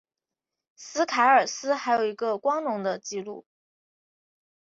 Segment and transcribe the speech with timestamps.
[0.75, 3.45] 斯凯尔斯还有一个光荣的记录。